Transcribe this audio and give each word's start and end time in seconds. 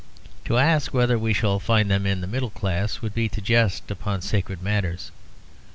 To 0.45 0.57
ask 0.57 0.95
whether 0.95 1.15
we 1.19 1.31
shall 1.31 1.59
find 1.59 1.91
them 1.91 2.07
in 2.07 2.21
the 2.21 2.25
middle 2.27 2.49
class 2.49 3.03
would 3.03 3.13
be 3.13 3.29
to 3.29 3.39
jest 3.39 3.91
upon 3.91 4.23
sacred 4.23 4.63
matters. 4.63 5.11